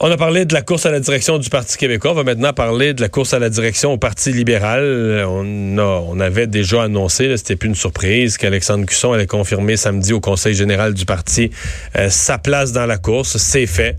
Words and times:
On 0.00 0.08
a 0.12 0.16
parlé 0.16 0.44
de 0.44 0.54
la 0.54 0.62
course 0.62 0.86
à 0.86 0.92
la 0.92 1.00
direction 1.00 1.38
du 1.38 1.50
Parti 1.50 1.76
québécois. 1.76 2.12
On 2.12 2.14
va 2.14 2.22
maintenant 2.22 2.52
parler 2.52 2.94
de 2.94 3.00
la 3.00 3.08
course 3.08 3.34
à 3.34 3.40
la 3.40 3.50
direction 3.50 3.92
au 3.92 3.98
Parti 3.98 4.30
libéral. 4.30 5.24
On, 5.26 6.20
avait 6.20 6.46
déjà 6.46 6.84
annoncé, 6.84 7.36
c'était 7.36 7.56
plus 7.56 7.68
une 7.68 7.74
surprise, 7.74 8.38
qu'Alexandre 8.38 8.86
Cusson 8.86 9.12
allait 9.12 9.26
confirmer 9.26 9.76
samedi 9.76 10.12
au 10.12 10.20
Conseil 10.20 10.54
général 10.54 10.94
du 10.94 11.04
parti 11.04 11.50
euh, 11.96 12.10
sa 12.10 12.38
place 12.38 12.70
dans 12.70 12.86
la 12.86 12.96
course. 12.96 13.38
C'est 13.38 13.66
fait. 13.66 13.96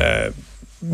Euh, 0.00 0.30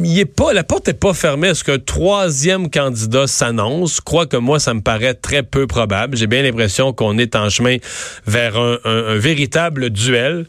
est 0.03 0.25
pas, 0.25 0.55
la 0.55 0.65
porte 0.65 0.87
n'est 0.87 0.95
pas 0.95 1.13
fermée. 1.13 1.49
Est-ce 1.49 1.63
qu'un 1.63 1.79
troisième 1.79 2.71
candidat 2.71 3.27
s'annonce? 3.27 3.97
Je 3.97 4.01
crois 4.01 4.25
que 4.25 4.39
moi, 4.39 4.59
ça 4.59 4.73
me 4.73 4.81
paraît 4.81 5.15
très 5.15 5.43
peu 5.43 5.67
probable. 5.67 6.17
J'ai 6.17 6.27
bien 6.27 6.43
l'impression 6.43 6.95
qu'on 6.95 7.19
est 7.19 7.37
en 7.37 7.51
chemin 7.51 7.77
vers 8.27 8.57
un, 8.57 9.17
véritable 9.17 9.91
duel. 9.91 10.47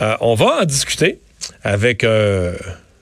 Euh, 0.00 0.16
on 0.20 0.34
va 0.34 0.58
en 0.60 0.64
discuter 0.66 1.18
avec 1.64 2.04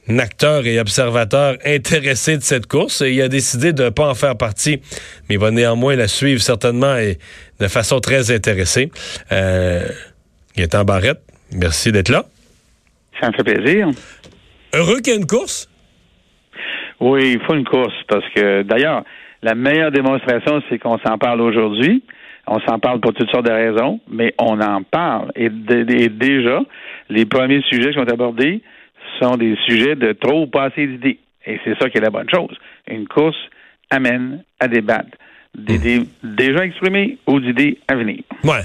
acteur 0.08 0.66
et 0.66 0.78
observateur 0.78 1.56
intéressé 1.64 2.36
de 2.36 2.42
cette 2.42 2.66
course 2.66 3.02
et 3.02 3.12
il 3.12 3.22
a 3.22 3.28
décidé 3.28 3.72
de 3.72 3.84
ne 3.84 3.90
pas 3.90 4.08
en 4.08 4.14
faire 4.14 4.36
partie, 4.36 4.80
mais 5.28 5.34
il 5.34 5.38
va 5.38 5.50
néanmoins 5.50 5.96
la 5.96 6.08
suivre 6.08 6.40
certainement 6.40 6.96
et 6.96 7.18
de 7.60 7.68
façon 7.68 8.00
très 8.00 8.30
intéressée. 8.30 8.90
Euh, 9.32 9.86
en 10.74 10.84
Barrette, 10.84 11.20
merci 11.52 11.92
d'être 11.92 12.08
là. 12.08 12.24
Ça 13.20 13.30
me 13.30 13.32
fait 13.34 13.44
plaisir. 13.44 13.88
Heureux 14.74 15.00
qu'il 15.00 15.12
y 15.12 15.16
ait 15.16 15.18
une 15.18 15.26
course? 15.26 15.68
Oui, 17.00 17.32
il 17.34 17.40
faut 17.44 17.54
une 17.54 17.64
course 17.64 17.94
parce 18.08 18.24
que 18.34 18.62
d'ailleurs, 18.62 19.04
la 19.42 19.54
meilleure 19.54 19.90
démonstration, 19.90 20.62
c'est 20.68 20.78
qu'on 20.78 20.98
s'en 20.98 21.18
parle 21.18 21.40
aujourd'hui. 21.40 22.02
On 22.46 22.60
s'en 22.60 22.78
parle 22.78 23.00
pour 23.00 23.12
toutes 23.12 23.30
sortes 23.30 23.46
de 23.46 23.52
raisons, 23.52 24.00
mais 24.10 24.32
on 24.38 24.60
en 24.60 24.82
parle. 24.82 25.32
Et, 25.34 25.46
et 25.46 26.08
déjà, 26.08 26.60
les 27.08 27.26
premiers 27.26 27.60
sujets 27.62 27.90
qui 27.90 27.98
sont 27.98 28.10
abordés, 28.10 28.62
sont 29.20 29.36
des 29.36 29.56
sujets 29.66 29.94
de 29.96 30.12
trop 30.12 30.42
ou 30.42 30.46
pas 30.46 30.64
assez 30.64 30.86
d'idées. 30.86 31.18
Et 31.46 31.58
c'est 31.64 31.78
ça 31.78 31.88
qui 31.88 31.98
est 31.98 32.00
la 32.00 32.10
bonne 32.10 32.28
chose. 32.32 32.56
Une 32.88 33.06
course 33.06 33.36
amène 33.90 34.42
à 34.60 34.68
débattre 34.68 35.16
d'idées 35.54 36.02
déjà 36.22 36.64
exprimées 36.64 37.18
ou 37.26 37.40
d'idées 37.40 37.78
à 37.88 37.94
venir. 37.94 38.20
Ouais. 38.44 38.60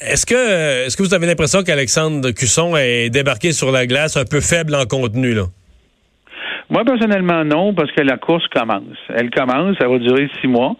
Est-ce 0.00 0.26
que 0.26 0.86
est-ce 0.86 0.96
que 0.96 1.02
vous 1.02 1.14
avez 1.14 1.26
l'impression 1.26 1.62
qu'Alexandre 1.62 2.30
Cusson 2.32 2.76
est 2.76 3.10
débarqué 3.10 3.52
sur 3.52 3.70
la 3.70 3.86
glace 3.86 4.16
un 4.16 4.24
peu 4.24 4.40
faible 4.40 4.74
en 4.74 4.84
contenu 4.86 5.34
là? 5.34 5.44
Moi, 6.70 6.84
personnellement, 6.86 7.44
non, 7.44 7.74
parce 7.74 7.92
que 7.92 8.00
la 8.00 8.16
course 8.16 8.48
commence. 8.48 8.96
Elle 9.14 9.30
commence, 9.30 9.76
ça 9.78 9.86
va 9.86 9.98
durer 9.98 10.28
six 10.40 10.48
mois. 10.48 10.74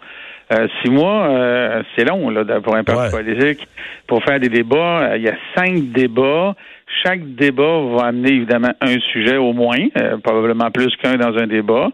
Euh, 0.51 0.67
six 0.81 0.89
mois, 0.89 1.27
euh, 1.29 1.83
c'est 1.95 2.03
long 2.03 2.29
là, 2.29 2.43
pour 2.61 2.75
un 2.75 2.83
parti 2.83 3.15
politique. 3.15 3.67
Pour 4.07 4.23
faire 4.23 4.39
des 4.39 4.49
débats, 4.49 5.11
euh, 5.11 5.17
il 5.17 5.23
y 5.23 5.29
a 5.29 5.35
cinq 5.55 5.91
débats. 5.91 6.55
Chaque 7.03 7.35
débat 7.35 7.81
va 7.95 8.07
amener 8.07 8.33
évidemment 8.33 8.73
un 8.81 8.99
sujet 9.11 9.37
au 9.37 9.53
moins, 9.53 9.79
euh, 9.99 10.17
probablement 10.17 10.69
plus 10.71 10.95
qu'un 10.97 11.15
dans 11.15 11.37
un 11.37 11.47
débat. 11.47 11.89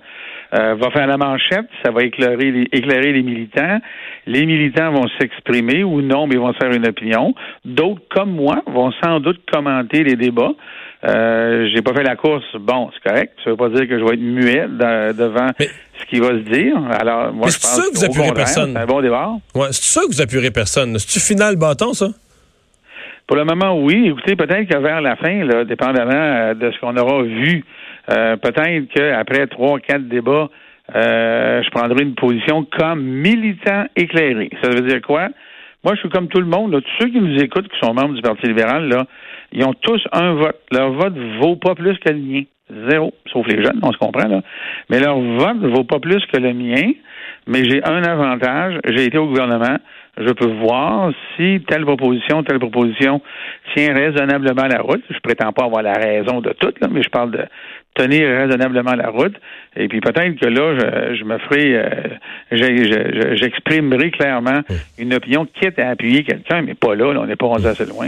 Euh, 0.52 0.74
va 0.76 0.90
faire 0.90 1.06
la 1.06 1.18
manchette, 1.18 1.68
ça 1.86 1.92
va 1.92 2.02
éclairer 2.04 2.50
les, 2.52 2.68
éclairer 2.72 3.14
les 3.14 3.22
militants. 3.22 3.80
Les 4.26 4.48
militants 4.48 4.92
vont 4.92 5.08
s'exprimer 5.20 5.84
ou 5.84 6.02
non, 6.02 6.26
mais 6.26 6.36
ils 6.36 6.40
vont 6.40 6.54
se 6.54 6.58
faire 6.58 6.72
une 6.72 6.88
opinion. 6.88 7.36
D'autres, 7.66 8.02
comme 8.10 8.32
moi, 8.32 8.64
vont 8.66 8.92
sans 9.04 9.20
doute 9.20 9.40
commenter 9.52 10.04
les 10.04 10.16
débats. 10.16 10.54
Euh, 11.08 11.70
j'ai 11.72 11.84
pas 11.84 11.94
fait 11.94 12.04
la 12.04 12.16
course, 12.16 12.44
bon, 12.60 12.90
c'est 12.94 13.10
correct. 13.10 13.34
Ça 13.44 13.52
veut 13.52 13.58
pas 13.58 13.70
dire 13.70 13.88
que 13.88 14.00
je 14.00 14.04
vais 14.04 14.16
être 14.16 14.20
muet 14.20 14.66
devant 15.14 15.50
ce 15.60 16.06
qui 16.10 16.20
va 16.20 16.30
se 16.30 16.50
dire. 16.52 16.76
Alors, 17.00 17.32
moi, 17.32 17.48
je 17.50 17.58
pense 17.60 17.90
que 17.90 17.96
vous 17.96 18.06
appuierez 18.06 18.34
personne. 18.34 18.74
C'est 18.74 18.82
un 18.82 18.86
bon 18.88 19.02
débat. 19.02 19.30
Ouais, 19.54 19.68
c'est 19.72 19.84
ça 19.84 20.02
que 20.02 20.08
vous 20.08 20.22
appuierez 20.22 20.52
personne. 20.52 20.98
C'est-tu 20.98 21.20
final 21.20 21.58
bâton, 21.58 21.94
ça? 21.94 22.08
Pour 23.30 23.38
le 23.38 23.46
moment, 23.46 23.80
oui. 23.80 24.08
Écoutez, 24.08 24.36
peut-être 24.36 24.68
que 24.68 24.78
vers 24.80 25.02
la 25.02 25.16
fin, 25.16 25.44
là, 25.44 25.64
dépendamment 25.64 26.12
euh, 26.14 26.56
de 26.56 26.72
ce 26.72 26.80
qu'on 26.80 26.98
aura 26.98 27.22
vu, 27.22 27.64
euh, 28.10 28.36
peut-être 28.38 28.92
qu'après 28.92 29.46
trois, 29.46 29.80
quatre 29.80 30.08
débats, 30.08 30.50
euh, 30.96 31.62
je 31.62 31.70
prendrai 31.70 32.02
une 32.02 32.16
position 32.16 32.66
comme 32.76 33.04
militant 33.04 33.86
éclairé. 33.96 34.50
Ça 34.64 34.72
veut 34.72 34.82
dire 34.82 35.00
quoi? 35.04 35.28
Moi, 35.84 35.94
je 35.94 36.00
suis 36.00 36.10
comme 36.10 36.28
tout 36.28 36.40
le 36.40 36.48
monde. 36.48 36.72
Tous 36.72 37.04
ceux 37.04 37.10
qui 37.10 37.22
nous 37.22 37.38
écoutent, 37.38 37.68
qui 37.68 37.78
sont 37.80 37.94
membres 37.94 38.16
du 38.16 38.22
Parti 38.24 38.48
libéral, 38.48 38.90
là, 38.90 39.06
ils 39.52 39.64
ont 39.64 39.76
tous 39.76 40.02
un 40.12 40.34
vote. 40.34 40.60
Leur 40.72 40.92
vote 40.94 41.14
vaut 41.40 41.56
pas 41.56 41.76
plus 41.76 42.00
que 42.00 42.10
le 42.10 42.18
mien. 42.18 42.42
Zéro. 42.90 43.14
Sauf 43.32 43.46
les 43.46 43.64
jeunes, 43.64 43.80
on 43.84 43.92
se 43.92 43.98
comprend, 44.00 44.28
là. 44.28 44.42
Mais 44.90 45.00
leur 45.00 45.20
vote 45.20 45.58
vaut 45.76 45.84
pas 45.84 46.00
plus 46.00 46.26
que 46.34 46.38
le 46.38 46.52
mien. 46.54 46.94
Mais 47.46 47.64
j'ai 47.64 47.84
un 47.84 48.04
avantage. 48.04 48.80
J'ai 48.88 49.06
été 49.06 49.20
au 49.20 49.28
gouvernement 49.28 49.78
je 50.20 50.32
peux 50.32 50.52
voir 50.62 51.12
si 51.36 51.62
telle 51.68 51.86
proposition, 51.86 52.44
telle 52.44 52.60
proposition 52.60 53.22
tient 53.74 53.94
raisonnablement 53.94 54.68
la 54.68 54.82
route. 54.82 55.04
Je 55.10 55.20
prétends 55.20 55.52
pas 55.54 55.66
avoir 55.66 55.82
la 55.82 55.94
raison 55.94 56.42
de 56.42 56.52
tout, 56.52 56.74
là, 56.82 56.88
mais 56.92 57.02
je 57.02 57.10
parle 57.10 57.32
de 57.32 57.46
tenir 57.96 58.28
raisonnablement 58.28 58.96
la 58.96 59.10
route. 59.10 59.36
Et 59.76 59.88
puis 59.88 60.02
peut-être 60.02 60.40
que 60.40 60.48
là, 60.48 61.14
je, 61.14 61.24
me 61.24 61.38
ferai, 61.40 61.76
euh, 61.76 63.36
j'exprimerai 63.36 64.12
clairement 64.12 64.62
une 64.98 65.14
opinion 65.14 65.46
quitte 65.46 65.80
à 65.80 65.90
appuyer 65.90 66.24
quelqu'un, 66.24 66.62
mais 66.62 66.76
pas 66.76 66.96
là, 66.96 67.08
on 67.08 67.26
n'est 67.26 67.36
pas 67.36 67.48
rendu 67.48 67.66
assez 67.66 67.86
loin. 67.86 68.08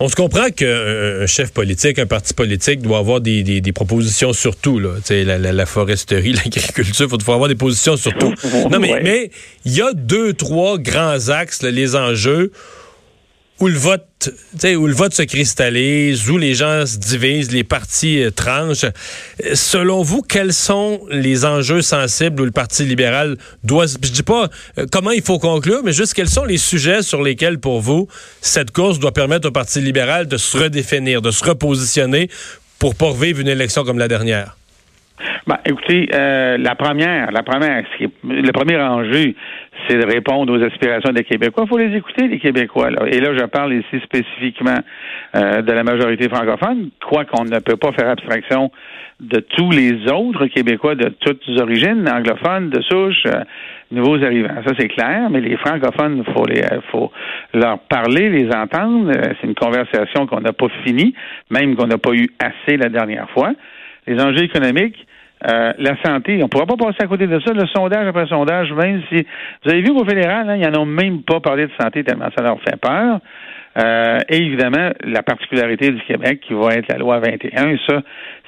On 0.00 0.08
se 0.08 0.14
comprend 0.14 0.48
qu'un 0.50 1.26
chef 1.26 1.50
politique, 1.52 1.98
un 1.98 2.06
parti 2.06 2.32
politique 2.32 2.80
doit 2.82 2.98
avoir 2.98 3.20
des, 3.20 3.72
propositions 3.74 4.32
sur 4.32 4.54
tout. 4.54 4.78
Là. 4.78 4.90
La, 5.10 5.38
la, 5.38 5.52
la 5.52 5.66
foresterie, 5.66 6.32
l'agriculture, 6.44 7.08
il 7.12 7.22
faut 7.22 7.32
avoir 7.32 7.48
des 7.48 7.56
positions 7.56 7.96
sur 7.96 8.14
tout. 8.14 8.32
Non, 8.70 8.78
mais 8.78 9.30
il 9.64 9.72
y 9.72 9.82
a 9.82 9.92
deux, 9.92 10.32
trois 10.34 10.78
grands 10.78 11.28
axes, 11.30 11.62
les 11.62 11.96
enjeux 11.96 12.52
où 13.60 13.66
le 13.66 13.78
vote, 13.78 14.30
où 14.64 14.86
le 14.86 14.94
vote 14.94 15.14
se 15.14 15.22
cristallise, 15.22 16.28
où 16.30 16.38
les 16.38 16.54
gens 16.54 16.86
se 16.86 16.96
divisent, 16.96 17.50
les 17.50 17.64
partis 17.64 18.22
euh, 18.22 18.30
tranchent. 18.30 18.86
Selon 19.54 20.02
vous, 20.02 20.22
quels 20.22 20.52
sont 20.52 21.00
les 21.10 21.44
enjeux 21.44 21.82
sensibles 21.82 22.42
où 22.42 22.44
le 22.44 22.50
Parti 22.50 22.84
libéral 22.84 23.36
doit, 23.64 23.86
je 23.86 24.10
dis 24.10 24.22
pas 24.22 24.48
euh, 24.78 24.86
comment 24.90 25.10
il 25.10 25.22
faut 25.22 25.38
conclure, 25.38 25.82
mais 25.84 25.92
juste 25.92 26.14
quels 26.14 26.28
sont 26.28 26.44
les 26.44 26.58
sujets 26.58 27.02
sur 27.02 27.22
lesquels, 27.22 27.58
pour 27.58 27.80
vous, 27.80 28.08
cette 28.40 28.70
course 28.70 28.98
doit 28.98 29.12
permettre 29.12 29.48
au 29.48 29.52
Parti 29.52 29.80
libéral 29.80 30.28
de 30.28 30.36
se 30.36 30.56
redéfinir, 30.56 31.22
de 31.22 31.30
se 31.30 31.44
repositionner 31.44 32.28
pour 32.78 32.94
pas 32.94 33.06
revivre 33.06 33.40
une 33.40 33.48
élection 33.48 33.84
comme 33.84 33.98
la 33.98 34.08
dernière? 34.08 34.57
Ben, 35.46 35.58
écoutez, 35.64 36.08
euh, 36.14 36.58
la 36.58 36.74
première, 36.74 37.30
la 37.32 37.42
première, 37.42 37.84
le 38.24 38.52
premier 38.52 38.76
enjeu, 38.76 39.34
c'est 39.88 39.96
de 39.96 40.06
répondre 40.06 40.52
aux 40.52 40.62
aspirations 40.62 41.12
des 41.12 41.24
Québécois. 41.24 41.64
Il 41.66 41.68
faut 41.68 41.78
les 41.78 41.96
écouter, 41.96 42.28
les 42.28 42.38
Québécois. 42.38 42.90
Là. 42.90 43.06
Et 43.06 43.20
là, 43.20 43.36
je 43.36 43.44
parle 43.46 43.74
ici 43.74 44.00
spécifiquement 44.04 44.78
euh, 45.34 45.62
de 45.62 45.72
la 45.72 45.84
majorité 45.84 46.28
francophone, 46.28 46.90
quoi 47.06 47.24
qu'on 47.24 47.44
ne 47.44 47.58
peut 47.60 47.76
pas 47.76 47.92
faire 47.92 48.08
abstraction 48.08 48.70
de 49.20 49.40
tous 49.40 49.70
les 49.70 50.10
autres 50.12 50.46
Québécois 50.46 50.94
de 50.94 51.08
toutes 51.08 51.42
origines, 51.60 52.08
anglophones, 52.08 52.70
de 52.70 52.80
souche, 52.82 53.24
euh, 53.26 53.42
nouveaux 53.90 54.22
arrivants. 54.22 54.62
Ça, 54.66 54.74
c'est 54.78 54.88
clair, 54.88 55.28
mais 55.30 55.40
les 55.40 55.56
francophones, 55.56 56.24
faut, 56.32 56.46
les, 56.46 56.62
faut 56.92 57.10
leur 57.54 57.78
parler, 57.80 58.28
les 58.28 58.54
entendre. 58.54 59.10
C'est 59.40 59.46
une 59.46 59.54
conversation 59.54 60.26
qu'on 60.26 60.40
n'a 60.40 60.52
pas 60.52 60.68
finie, 60.84 61.14
même 61.50 61.74
qu'on 61.74 61.86
n'a 61.86 61.98
pas 61.98 62.12
eu 62.12 62.28
assez 62.38 62.76
la 62.76 62.88
dernière 62.88 63.28
fois. 63.30 63.52
Les 64.08 64.20
enjeux 64.20 64.42
économiques, 64.42 65.06
euh, 65.46 65.72
la 65.78 65.94
santé, 66.04 66.36
on 66.38 66.44
ne 66.44 66.48
pourra 66.48 66.66
pas 66.66 66.76
passer 66.76 66.98
à 67.00 67.06
côté 67.06 67.26
de 67.26 67.38
ça. 67.40 67.52
Le 67.52 67.66
sondage 67.66 68.06
après 68.08 68.26
sondage, 68.26 68.72
même 68.72 69.02
si 69.08 69.24
vous 69.64 69.70
avez 69.70 69.82
vu 69.82 69.90
au 69.90 70.04
fédéral, 70.04 70.50
hein, 70.50 70.56
ils 70.56 70.68
n'en 70.68 70.82
ont 70.82 70.86
même 70.86 71.22
pas 71.22 71.40
parlé 71.40 71.66
de 71.66 71.72
santé 71.80 72.02
tellement 72.02 72.28
ça 72.36 72.42
leur 72.42 72.58
fait 72.62 72.76
peur. 72.80 73.20
Euh, 73.78 74.18
et 74.28 74.38
évidemment, 74.38 74.90
la 75.04 75.22
particularité 75.22 75.92
du 75.92 76.00
Québec 76.02 76.40
qui 76.46 76.54
va 76.54 76.74
être 76.74 76.88
la 76.88 76.98
loi 76.98 77.20
21, 77.20 77.76
ça, 77.86 78.02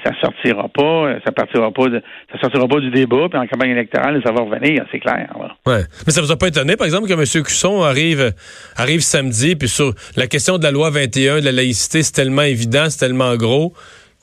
ça 0.04 0.12
sortira 0.20 0.68
pas, 0.68 1.14
ça 1.24 1.30
partira 1.30 1.70
pas, 1.70 1.88
de, 1.88 2.02
ça 2.32 2.40
sortira 2.40 2.66
pas 2.66 2.80
du 2.80 2.90
débat, 2.90 3.28
puis 3.30 3.38
en 3.38 3.46
campagne 3.46 3.70
électorale, 3.70 4.20
ça 4.24 4.32
va 4.32 4.40
revenir, 4.40 4.84
c'est 4.90 4.98
clair. 4.98 5.28
Ouais. 5.66 5.82
Mais 6.04 6.12
ça 6.12 6.20
vous 6.20 6.32
a 6.32 6.36
pas 6.36 6.48
étonné, 6.48 6.74
par 6.76 6.86
exemple, 6.86 7.06
que 7.06 7.12
M. 7.12 7.44
Cusson 7.44 7.82
arrive, 7.82 8.32
arrive 8.76 9.00
samedi, 9.00 9.54
puis 9.54 9.68
sur 9.68 9.92
la 10.16 10.26
question 10.26 10.58
de 10.58 10.64
la 10.64 10.72
loi 10.72 10.90
21, 10.90 11.38
de 11.38 11.44
la 11.44 11.52
laïcité, 11.52 12.02
c'est 12.02 12.12
tellement 12.12 12.42
évident, 12.42 12.86
c'est 12.88 13.06
tellement 13.06 13.36
gros, 13.36 13.72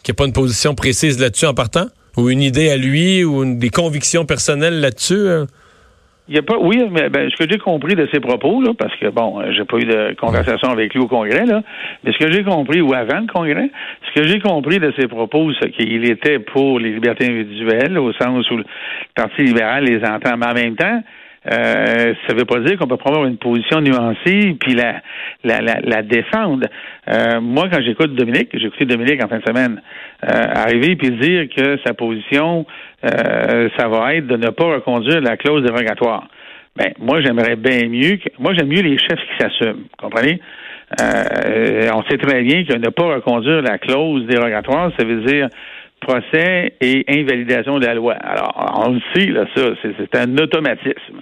qu'il 0.07 0.13
n'y 0.13 0.15
a 0.15 0.23
pas 0.23 0.27
une 0.27 0.33
position 0.33 0.73
précise 0.73 1.19
là-dessus 1.19 1.47
en 1.47 1.53
partant? 1.53 1.87
Ou 2.15 2.29
une 2.29 2.41
idée 2.41 2.69
à 2.69 2.77
lui 2.77 3.25
ou 3.25 3.43
des 3.45 3.69
convictions 3.69 4.25
personnelles 4.25 4.79
là-dessus? 4.79 5.27
Hein? 5.27 5.47
Il 6.29 6.35
y 6.35 6.39
a 6.39 6.41
pas, 6.41 6.57
oui, 6.59 6.81
mais 6.91 7.09
ben, 7.09 7.29
ce 7.29 7.35
que 7.35 7.49
j'ai 7.49 7.57
compris 7.57 7.95
de 7.95 8.07
ses 8.11 8.19
propos, 8.19 8.61
là, 8.61 8.71
parce 8.77 8.95
que 8.95 9.07
bon, 9.09 9.41
j'ai 9.51 9.63
pas 9.65 9.77
eu 9.77 9.85
de 9.85 10.15
conversation 10.19 10.69
avec 10.69 10.93
lui 10.93 11.01
au 11.01 11.07
Congrès, 11.07 11.45
là, 11.45 11.61
mais 12.03 12.11
ce 12.11 12.17
que 12.17 12.31
j'ai 12.31 12.43
compris, 12.43 12.81
ou 12.81 12.93
avant 12.93 13.19
le 13.19 13.27
Congrès, 13.27 13.69
ce 14.07 14.19
que 14.19 14.27
j'ai 14.27 14.39
compris 14.39 14.79
de 14.79 14.93
ses 14.97 15.07
propos, 15.07 15.51
c'est 15.61 15.71
qu'il 15.71 16.09
était 16.09 16.39
pour 16.39 16.79
les 16.79 16.91
libertés 16.91 17.25
individuelles, 17.25 17.97
au 17.97 18.11
sens 18.13 18.49
où 18.51 18.57
le 18.57 18.65
Parti 19.15 19.43
libéral 19.43 19.85
les 19.85 20.03
entend, 20.05 20.37
mais 20.37 20.47
en 20.47 20.53
même 20.53 20.75
temps, 20.75 21.01
euh, 21.51 22.13
ça 22.27 22.33
ne 22.33 22.39
veut 22.39 22.45
pas 22.45 22.59
dire 22.59 22.77
qu'on 22.77 22.87
peut 22.87 22.97
prendre 22.97 23.25
une 23.25 23.37
position 23.37 23.81
nuancée 23.81 24.55
puis 24.59 24.73
la, 24.73 25.01
la, 25.43 25.59
la, 25.61 26.01
défendre. 26.01 26.67
Euh, 27.09 27.39
moi, 27.39 27.67
quand 27.71 27.81
j'écoute 27.81 28.15
Dominique, 28.15 28.49
j'ai 28.53 28.67
écouté 28.67 28.85
Dominique 28.85 29.23
en 29.23 29.27
fin 29.27 29.39
de 29.39 29.45
semaine, 29.47 29.81
euh, 30.23 30.27
arriver 30.55 30.95
puis 30.95 31.11
dire 31.11 31.47
que 31.55 31.79
sa 31.85 31.93
position, 31.93 32.65
ça 33.01 33.87
va 33.87 34.15
être 34.15 34.27
de 34.27 34.37
ne 34.37 34.49
pas 34.49 34.65
reconduire 34.65 35.21
la 35.21 35.37
clause 35.37 35.63
dérogatoire. 35.63 36.27
Ben, 36.75 36.91
moi, 36.99 37.21
j'aimerais 37.21 37.55
bien 37.55 37.87
mieux 37.87 38.17
que. 38.17 38.29
Moi, 38.39 38.53
j'aime 38.53 38.67
mieux 38.67 38.81
les 38.81 38.97
chefs 38.97 39.19
qui 39.19 39.37
s'assument. 39.39 39.85
Comprenez? 39.97 40.39
on 40.99 42.03
sait 42.09 42.17
très 42.17 42.41
bien 42.43 42.63
que 42.63 42.77
ne 42.77 42.89
pas 42.89 43.15
reconduire 43.15 43.61
la 43.61 43.77
clause 43.77 44.25
dérogatoire, 44.25 44.91
ça 44.97 45.05
veut 45.05 45.21
dire 45.21 45.49
procès 45.99 46.73
et 46.79 47.05
invalidation 47.07 47.79
de 47.79 47.85
la 47.85 47.93
loi. 47.93 48.13
Alors, 48.13 48.83
on 48.85 48.93
le 48.93 49.01
sait, 49.13 49.27
là, 49.27 49.45
ça, 49.55 49.63
c'est 49.81 50.15
un 50.15 50.37
automatisme. 50.37 51.21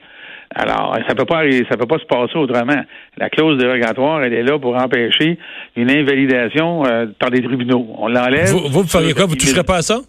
Alors, 0.55 0.97
ça 1.07 1.15
peut 1.15 1.25
pas 1.25 1.43
ça 1.69 1.77
peut 1.77 1.85
pas 1.85 1.97
se 1.97 2.05
passer 2.05 2.37
autrement. 2.37 2.81
La 3.17 3.29
clause 3.29 3.57
dérogatoire, 3.57 4.23
elle 4.23 4.33
est 4.33 4.43
là 4.43 4.57
pour 4.57 4.75
empêcher 4.75 5.37
une 5.75 5.91
invalidation 5.91 6.85
euh, 6.85 7.07
par 7.19 7.29
des 7.29 7.43
tribunaux. 7.43 7.85
On 7.97 8.07
l'enlève. 8.07 8.49
Vous, 8.51 8.69
vous 8.69 8.87
feriez 8.87 9.13
quoi? 9.13 9.25
Vous 9.25 9.35
toucherez 9.35 9.63
pas 9.63 9.77
à 9.77 9.81
ça? 9.81 9.99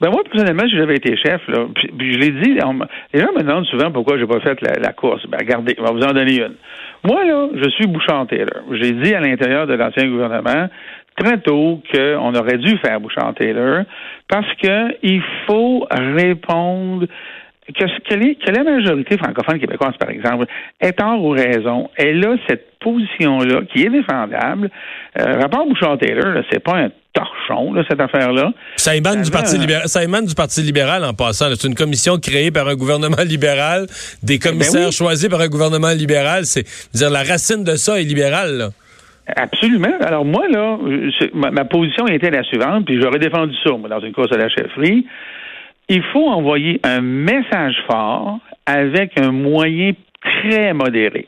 Ben 0.00 0.10
moi, 0.10 0.22
personnellement, 0.24 0.62
si 0.66 0.76
j'avais 0.76 0.94
été 0.94 1.14
chef, 1.14 1.46
là, 1.48 1.66
puis, 1.74 2.14
je 2.14 2.18
l'ai 2.18 2.30
dit, 2.30 2.54
les 3.12 3.20
gens 3.20 3.32
me 3.34 3.42
demandent 3.42 3.66
souvent 3.66 3.90
pourquoi 3.90 4.18
j'ai 4.18 4.26
pas 4.26 4.40
fait 4.40 4.58
la, 4.62 4.92
course. 4.94 5.26
Ben 5.28 5.36
regardez, 5.38 5.76
on 5.78 5.84
va 5.84 5.90
vous 5.90 6.02
en 6.02 6.12
donner 6.12 6.36
une. 6.36 6.54
Moi, 7.04 7.22
là, 7.24 7.48
je 7.54 7.68
suis 7.68 7.86
Bouchard-Taylor. 7.86 8.62
J'ai 8.72 8.92
dit 8.92 9.14
à 9.14 9.20
l'intérieur 9.20 9.66
de 9.66 9.74
l'ancien 9.74 10.08
gouvernement 10.08 10.68
très 11.18 11.38
tôt 11.40 11.82
qu'on 11.92 12.34
aurait 12.34 12.56
dû 12.56 12.78
faire 12.78 12.98
Bouchard-Taylor 12.98 13.84
parce 14.26 14.50
qu'il 14.54 15.22
faut 15.46 15.86
répondre 15.90 17.06
que, 17.72 18.50
la 18.50 18.64
majorité 18.64 19.16
francophone 19.16 19.58
québécoise, 19.58 19.94
par 19.98 20.10
exemple, 20.10 20.46
est 20.80 20.92
tort 20.92 21.22
ou 21.22 21.30
raison, 21.30 21.90
elle 21.96 22.24
a 22.24 22.36
cette 22.48 22.78
position-là 22.80 23.62
qui 23.72 23.82
est 23.82 23.90
défendable. 23.90 24.70
Euh, 25.18 25.38
rapport 25.40 25.66
Bouchard-Taylor, 25.66 26.42
c'est 26.50 26.62
pas 26.62 26.76
un 26.76 26.88
torchon, 27.12 27.74
cette 27.88 28.00
affaire-là. 28.00 28.52
Ça 28.76 28.94
émane, 28.94 29.22
du 29.22 29.30
Parti 29.30 29.58
libéral, 29.58 29.88
ça 29.88 30.02
émane 30.02 30.26
du 30.26 30.34
Parti 30.34 30.62
libéral 30.62 31.04
en 31.04 31.12
passant. 31.12 31.46
C'est 31.54 31.66
une 31.66 31.74
commission 31.74 32.18
créée 32.18 32.50
par 32.50 32.68
un 32.68 32.76
gouvernement 32.76 33.22
libéral, 33.24 33.86
des 34.22 34.38
ben 34.38 34.50
commissaires 34.50 34.92
choisis 34.92 35.28
par 35.28 35.40
un 35.40 35.48
gouvernement 35.48 35.90
libéral. 35.90 36.44
C'est 36.44 36.64
dire 36.94 37.10
la 37.10 37.22
racine 37.22 37.64
de 37.64 37.74
ça 37.74 38.00
est 38.00 38.04
libérale. 38.04 38.70
Absolument. 39.36 39.92
Alors 40.00 40.24
moi, 40.24 40.48
là, 40.48 40.78
ma, 41.34 41.50
ma, 41.50 41.64
position 41.64 42.06
était 42.08 42.30
la 42.30 42.42
suivante, 42.42 42.84
puis 42.84 43.00
j'aurais 43.00 43.18
défendu 43.18 43.54
ça, 43.62 43.70
moi, 43.72 43.88
dans 43.88 44.00
une 44.00 44.12
course 44.12 44.32
à 44.32 44.36
la 44.36 44.48
chefferie 44.48 45.06
il 45.90 46.04
faut 46.04 46.28
envoyer 46.28 46.80
un 46.84 47.00
message 47.00 47.76
fort 47.88 48.38
avec 48.64 49.18
un 49.20 49.32
moyen 49.32 49.90
très 50.22 50.72
modéré. 50.72 51.26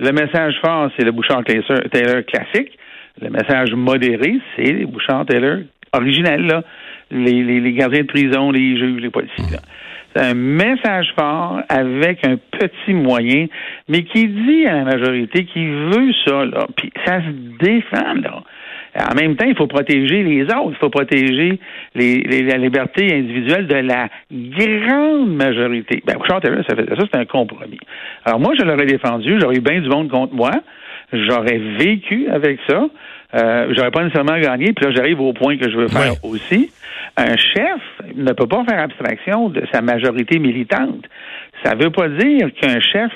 Le 0.00 0.12
message 0.12 0.54
fort, 0.64 0.90
c'est 0.96 1.04
le 1.04 1.12
Bouchard-Taylor 1.12 2.24
classique. 2.26 2.78
Le 3.20 3.28
message 3.28 3.74
modéré, 3.74 4.40
c'est 4.56 4.72
les 4.72 4.86
Bouchard-Taylor 4.86 5.58
originels, 5.92 6.62
Les, 7.10 7.72
gardiens 7.74 8.00
de 8.00 8.06
prison, 8.06 8.50
les 8.50 8.78
juges, 8.78 9.02
les 9.02 9.10
policiers. 9.10 9.58
C'est 10.16 10.22
un 10.22 10.34
message 10.34 11.12
fort 11.14 11.60
avec 11.68 12.26
un 12.26 12.36
petit 12.36 12.94
moyen, 12.94 13.46
mais 13.88 14.04
qui 14.04 14.26
dit 14.26 14.66
à 14.66 14.76
la 14.76 14.84
majorité 14.84 15.44
qui 15.44 15.66
veut 15.66 16.12
ça, 16.26 16.46
là. 16.46 16.66
Puis 16.76 16.90
ça 17.04 17.20
se 17.20 17.28
défend, 17.62 18.14
là. 18.14 18.42
En 18.94 19.14
même 19.14 19.36
temps, 19.36 19.46
il 19.46 19.56
faut 19.56 19.66
protéger 19.66 20.22
les 20.22 20.42
autres, 20.44 20.72
il 20.72 20.76
faut 20.76 20.90
protéger 20.90 21.58
les, 21.94 22.42
la 22.42 22.58
liberté 22.58 23.12
individuelle 23.12 23.66
de 23.66 23.76
la 23.76 24.08
grande 24.30 25.34
majorité. 25.34 26.02
Ben, 26.06 26.16
Bouchard 26.18 26.40
ça 26.42 26.76
faisait 26.76 26.94
ça, 26.94 27.04
c'est 27.10 27.18
un 27.18 27.24
compromis. 27.24 27.78
Alors 28.24 28.38
moi, 28.38 28.52
je 28.58 28.64
l'aurais 28.64 28.84
défendu, 28.84 29.38
j'aurais 29.40 29.56
eu 29.56 29.60
bien 29.60 29.80
du 29.80 29.88
monde 29.88 30.10
contre 30.10 30.34
moi, 30.34 30.52
j'aurais 31.12 31.58
vécu 31.78 32.28
avec 32.28 32.58
ça, 32.68 32.88
euh, 33.34 33.72
j'aurais 33.74 33.90
pas 33.90 34.02
nécessairement 34.02 34.38
gagné, 34.38 34.72
puis 34.74 34.84
là, 34.84 34.92
j'arrive 34.94 35.20
au 35.20 35.32
point 35.32 35.56
que 35.56 35.70
je 35.70 35.76
veux 35.76 35.88
faire 35.88 36.12
aussi. 36.22 36.70
Un 37.16 37.36
chef 37.36 37.80
ne 38.14 38.32
peut 38.32 38.46
pas 38.46 38.64
faire 38.64 38.78
abstraction 38.78 39.48
de 39.48 39.62
sa 39.72 39.80
majorité 39.80 40.38
militante. 40.38 41.04
Ça 41.64 41.74
veut 41.74 41.90
pas 41.90 42.08
dire 42.08 42.48
qu'un 42.60 42.80
chef 42.80 43.12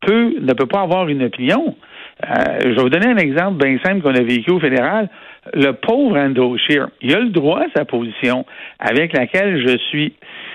peut, 0.00 0.34
ne 0.40 0.52
peut 0.54 0.66
pas 0.66 0.80
avoir 0.80 1.08
une 1.08 1.22
opinion. 1.24 1.76
Euh, 2.24 2.58
je 2.62 2.68
vais 2.68 2.82
vous 2.82 2.88
donner 2.88 3.08
un 3.08 3.16
exemple 3.16 3.64
bien 3.64 3.78
simple 3.84 4.02
qu'on 4.02 4.14
a 4.14 4.22
vécu 4.22 4.50
au 4.50 4.60
fédéral. 4.60 5.08
Le 5.54 5.72
pauvre 5.72 6.16
Andrew 6.16 6.56
Scheer, 6.56 6.88
il 7.00 7.14
a 7.14 7.18
le 7.18 7.30
droit 7.30 7.60
à 7.60 7.66
sa 7.74 7.84
position 7.84 8.46
avec 8.78 9.16
laquelle 9.16 9.60
je 9.66 9.76
suis 9.88 10.14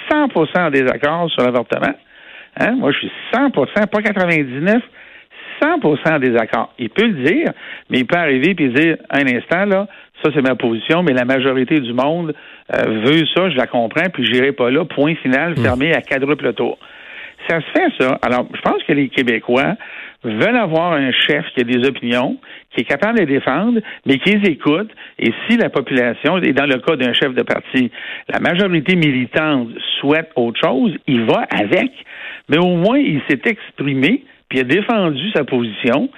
100% 0.09 0.59
en 0.59 0.69
désaccord 0.71 1.29
sur 1.31 1.43
l'avortement. 1.43 1.93
Hein? 2.59 2.75
Moi, 2.77 2.91
je 2.91 2.99
suis 2.99 3.11
100%, 3.33 3.87
pas 3.87 4.01
99, 4.01 4.81
100% 5.61 6.15
en 6.15 6.19
désaccord. 6.19 6.73
Il 6.79 6.89
peut 6.89 7.07
le 7.07 7.23
dire, 7.23 7.51
mais 7.89 7.99
il 7.99 8.05
peut 8.05 8.17
arriver 8.17 8.55
et 8.57 8.69
dire 8.69 8.97
un 9.09 9.25
instant 9.25 9.65
là, 9.65 9.87
ça 10.23 10.31
c'est 10.33 10.41
ma 10.41 10.55
position, 10.55 11.03
mais 11.03 11.13
la 11.13 11.25
majorité 11.25 11.79
du 11.79 11.93
monde 11.93 12.33
euh, 12.73 13.01
veut 13.05 13.25
ça, 13.35 13.49
je 13.49 13.57
la 13.57 13.67
comprends, 13.67 14.09
puis 14.13 14.25
j'irai 14.25 14.51
pas 14.51 14.71
là. 14.71 14.85
Point 14.85 15.15
final, 15.15 15.51
hmm. 15.51 15.63
fermé 15.63 15.93
à 15.93 16.01
quadruple 16.01 16.53
tour. 16.53 16.77
Ça 17.47 17.59
se 17.61 17.65
fait 17.79 17.91
ça. 17.99 18.19
Alors, 18.23 18.47
je 18.53 18.61
pense 18.61 18.83
que 18.83 18.93
les 18.93 19.09
Québécois 19.09 19.75
veulent 20.35 20.57
avoir 20.57 20.93
un 20.93 21.11
chef 21.11 21.45
qui 21.53 21.61
a 21.61 21.63
des 21.63 21.87
opinions, 21.87 22.37
qui 22.73 22.81
est 22.81 22.85
capable 22.85 23.19
de 23.19 23.25
les 23.25 23.33
défendre, 23.39 23.79
mais 24.05 24.17
qui 24.19 24.35
les 24.35 24.49
écoute. 24.49 24.89
Et 25.19 25.31
si 25.47 25.57
la 25.57 25.69
population, 25.69 26.37
et 26.37 26.53
dans 26.53 26.65
le 26.65 26.77
cas 26.79 26.95
d'un 26.95 27.13
chef 27.13 27.33
de 27.33 27.43
parti, 27.43 27.91
la 28.29 28.39
majorité 28.39 28.95
militante 28.95 29.69
souhaite 29.99 30.29
autre 30.35 30.59
chose, 30.59 30.93
il 31.07 31.25
va 31.25 31.45
avec. 31.49 31.91
Mais 32.49 32.57
au 32.57 32.75
moins, 32.75 32.97
il 32.97 33.21
s'est 33.29 33.41
exprimé, 33.45 34.23
puis 34.49 34.59
a 34.59 34.63
défendu 34.63 35.31
sa 35.31 35.43
position. 35.43 36.09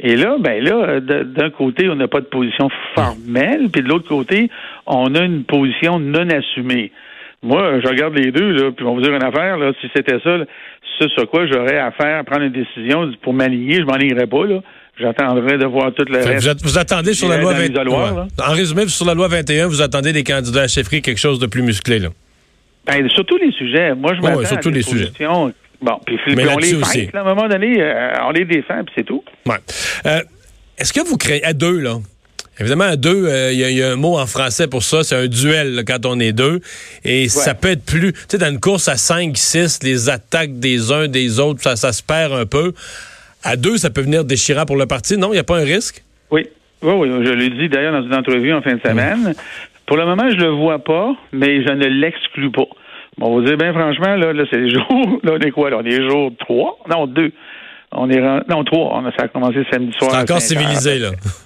Et 0.00 0.16
là, 0.16 0.36
ben 0.40 0.62
là, 0.62 1.00
d'un 1.00 1.50
côté, 1.50 1.88
on 1.88 1.94
n'a 1.94 2.08
pas 2.08 2.20
de 2.20 2.26
position 2.26 2.68
formelle, 2.94 3.68
puis 3.72 3.82
de 3.82 3.88
l'autre 3.88 4.08
côté, 4.08 4.50
on 4.86 5.14
a 5.14 5.24
une 5.24 5.44
position 5.44 5.98
non 6.00 6.28
assumée. 6.30 6.90
Moi, 7.44 7.80
je 7.82 7.88
regarde 7.88 8.14
les 8.14 8.32
deux, 8.32 8.52
là, 8.52 8.70
puis 8.74 8.84
on 8.86 8.88
va 8.88 8.94
vous 8.94 9.02
dire 9.02 9.14
une 9.14 9.22
affaire, 9.22 9.58
là, 9.58 9.72
si 9.80 9.86
c'était 9.94 10.18
ça, 10.24 10.38
ce 10.98 11.08
sur 11.08 11.28
quoi 11.28 11.46
j'aurais 11.46 11.78
à 11.78 11.90
faire, 11.90 12.24
prendre 12.24 12.42
une 12.42 12.52
décision 12.52 13.12
pour 13.22 13.34
m'aligner, 13.34 13.76
je 13.76 13.84
m'alignerais 13.84 14.26
pas, 14.26 14.46
là. 14.46 14.60
J'attendrai 14.98 15.58
de 15.58 15.66
voir 15.66 15.92
tout 15.92 16.04
le 16.08 16.18
reste. 16.18 16.64
Vous, 16.64 16.78
attendez 16.78 17.14
sur 17.14 17.28
la 17.28 17.38
loi 17.38 17.52
21. 17.52 17.84
En 17.86 18.52
résumé, 18.52 18.86
sur 18.86 19.04
la 19.04 19.14
loi 19.14 19.28
21, 19.28 19.66
vous 19.66 19.82
attendez 19.82 20.12
des 20.12 20.22
candidats 20.22 20.62
à 20.62 20.68
chefferie 20.68 21.02
quelque 21.02 21.18
chose 21.18 21.38
de 21.38 21.46
plus 21.46 21.62
musclé, 21.62 21.98
là. 21.98 22.08
Ben, 22.86 23.08
sur 23.10 23.24
tous 23.26 23.38
les 23.38 23.50
sujets. 23.52 23.94
Moi, 23.94 24.12
je 24.14 24.20
m'attends 24.20 24.44
sur 24.44 24.60
tous 24.60 24.70
les 24.70 24.82
sujets. 24.82 25.10
Bon, 25.82 26.00
puis, 26.06 26.18
on 26.28 26.56
les 26.58 26.74
aussi. 26.74 27.10
à 27.12 27.20
un 27.20 27.24
moment 27.24 27.46
donné, 27.46 27.76
euh, 27.78 28.12
on 28.26 28.30
les 28.30 28.46
défend, 28.46 28.82
puis 28.84 28.94
c'est 28.96 29.04
tout. 29.04 29.22
Ouais. 29.44 29.56
Euh, 30.06 30.20
Est-ce 30.78 30.94
que 30.94 31.06
vous 31.06 31.18
créez 31.18 31.44
à 31.44 31.52
deux, 31.52 31.78
là? 31.78 31.96
Évidemment, 32.60 32.84
à 32.84 32.96
deux, 32.96 33.26
euh, 33.26 33.52
il 33.52 33.58
y, 33.58 33.82
a 33.82 33.90
un 33.90 33.96
mot 33.96 34.16
en 34.16 34.26
français 34.26 34.68
pour 34.68 34.82
ça, 34.82 35.02
c'est 35.02 35.16
un 35.16 35.26
duel 35.26 35.82
quand 35.86 36.06
on 36.06 36.20
est 36.20 36.32
deux. 36.32 36.60
Et 37.04 37.28
ça 37.28 37.54
peut 37.54 37.68
être 37.68 37.84
plus. 37.84 38.12
Tu 38.12 38.20
sais, 38.28 38.38
dans 38.38 38.50
une 38.50 38.60
course 38.60 38.88
à 38.88 38.96
5, 38.96 39.36
6, 39.36 39.82
les 39.82 40.08
attaques 40.08 40.58
des 40.60 40.92
uns 40.92 41.08
des 41.08 41.40
autres, 41.40 41.62
ça, 41.62 41.74
ça 41.74 41.92
se 41.92 42.02
perd 42.02 42.32
un 42.32 42.46
peu. 42.46 42.72
À 43.42 43.56
deux, 43.56 43.76
ça 43.76 43.90
peut 43.90 44.02
venir 44.02 44.24
déchirant 44.24 44.66
pour 44.66 44.76
le 44.76 44.86
parti. 44.86 45.16
Non, 45.16 45.28
il 45.28 45.32
n'y 45.32 45.38
a 45.38 45.44
pas 45.44 45.58
un 45.58 45.64
risque? 45.64 46.04
Oui. 46.30 46.46
Oui, 46.82 46.92
oui. 46.92 47.08
Je 47.24 47.32
l'ai 47.32 47.50
dit 47.50 47.68
d'ailleurs 47.68 47.92
dans 47.92 48.06
une 48.06 48.14
entrevue 48.14 48.52
en 48.52 48.62
fin 48.62 48.74
de 48.74 48.80
semaine. 48.80 49.34
Pour 49.86 49.96
le 49.96 50.06
moment, 50.06 50.30
je 50.30 50.36
le 50.36 50.48
vois 50.48 50.78
pas, 50.78 51.14
mais 51.32 51.62
je 51.62 51.72
ne 51.72 51.86
l'exclus 51.86 52.50
pas. 52.50 52.66
Bon, 53.18 53.32
vous 53.32 53.42
dire, 53.42 53.56
bien 53.56 53.72
franchement, 53.72 54.16
là, 54.16 54.32
là 54.32 54.44
c'est 54.50 54.58
les 54.58 54.70
jours. 54.74 55.20
Là, 55.24 55.32
on 55.32 55.40
est 55.40 55.50
quoi? 55.50 55.70
Là? 55.70 55.78
On 55.80 55.84
est 55.84 56.08
jour 56.08 56.30
trois? 56.38 56.78
Non, 56.88 57.06
deux. 57.06 57.32
On 57.92 58.08
est 58.10 58.20
non 58.48 58.64
trois. 58.64 58.96
On 58.96 59.06
a, 59.06 59.12
ça 59.12 59.24
a 59.24 59.28
commencé 59.28 59.64
samedi 59.70 59.92
soir. 59.98 60.12
C'est 60.12 60.18
encore 60.18 60.40
civilisé, 60.40 60.98
là 60.98 61.10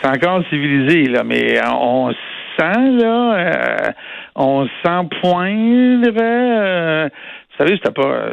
c'est 0.00 0.08
encore 0.08 0.42
civilisé, 0.50 1.04
là, 1.04 1.22
mais 1.24 1.58
on 1.66 2.10
sent, 2.58 2.90
là, 3.00 3.34
euh, 3.34 3.90
on 4.36 4.66
sent 4.84 5.08
poindre. 5.20 6.08
Euh, 6.20 7.08
vous 7.08 7.64
savez, 7.64 7.76
c'était 7.76 7.92
pas. 7.92 8.28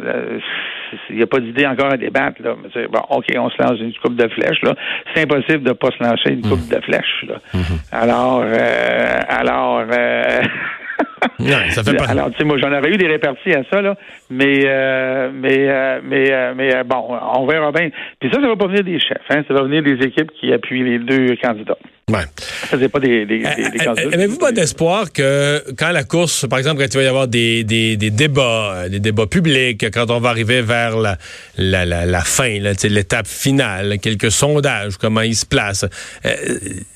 Il 1.08 1.16
n'y 1.16 1.22
a 1.22 1.26
pas 1.26 1.40
d'idée 1.40 1.66
encore 1.66 1.92
à 1.92 1.96
débattre, 1.96 2.42
là. 2.42 2.54
Mais 2.74 2.86
bon, 2.86 3.00
OK, 3.10 3.26
on 3.36 3.48
se 3.50 3.62
lance 3.62 3.80
une 3.80 3.92
coupe 3.94 4.16
de 4.16 4.28
flèches, 4.28 4.62
là. 4.62 4.74
C'est 5.14 5.22
impossible 5.22 5.62
de 5.62 5.70
ne 5.70 5.74
pas 5.74 5.88
se 5.88 6.02
lancer 6.02 6.30
une 6.30 6.42
coupe 6.42 6.68
de 6.68 6.80
flèches, 6.80 7.24
là. 7.28 7.36
Mm-hmm. 7.54 7.88
Alors, 7.92 8.42
euh, 8.44 9.20
alors. 9.28 9.84
ça 11.70 11.82
fait. 11.82 12.00
Alors, 12.08 12.30
tu 12.30 12.38
sais, 12.38 12.44
moi, 12.44 12.58
j'en 12.58 12.72
aurais 12.72 12.90
eu 12.90 12.96
des 12.96 13.06
réparties 13.06 13.52
à 13.52 13.62
ça, 13.70 13.82
là, 13.82 13.96
mais, 14.30 14.62
euh, 14.64 15.30
mais, 15.32 15.68
euh, 15.68 16.00
mais, 16.04 16.32
euh, 16.32 16.54
mais 16.56 16.84
bon, 16.84 17.18
on 17.34 17.46
verra 17.46 17.72
bien. 17.72 17.90
Puis 18.20 18.30
ça, 18.32 18.40
ça 18.40 18.48
va 18.48 18.56
pas 18.56 18.66
venir 18.66 18.84
des 18.84 18.98
chefs, 18.98 19.22
hein, 19.30 19.42
ça 19.46 19.54
va 19.54 19.62
venir 19.62 19.82
des 19.82 20.04
équipes 20.04 20.30
qui 20.32 20.52
appuient 20.52 20.84
les 20.84 20.98
deux 20.98 21.36
candidats. 21.42 21.78
Ouais. 22.12 22.24
Ça 22.36 22.76
faisait 22.76 22.90
pas 22.90 23.00
des, 23.00 23.24
des, 23.24 23.38
des, 23.38 23.88
Avez-vous 23.88 24.36
pas 24.36 24.52
d'espoir 24.52 25.10
que 25.12 25.62
quand 25.78 25.90
la 25.92 26.04
course, 26.04 26.46
par 26.46 26.58
exemple, 26.58 26.82
quand 26.82 26.88
il 26.92 26.96
va 26.98 27.02
y 27.02 27.06
avoir 27.06 27.26
des, 27.26 27.64
des, 27.64 27.96
des 27.96 28.10
débats, 28.10 28.88
des 28.90 29.00
débats 29.00 29.26
publics, 29.26 29.90
quand 29.90 30.10
on 30.10 30.20
va 30.20 30.28
arriver 30.28 30.60
vers 30.60 30.98
la, 30.98 31.16
la, 31.56 31.86
la, 31.86 32.04
la 32.04 32.20
fin, 32.20 32.58
l'étape 32.58 33.26
finale, 33.26 33.98
quelques 33.98 34.30
sondages, 34.30 34.98
comment 34.98 35.22
ils 35.22 35.34
se 35.34 35.46
placent, 35.46 35.86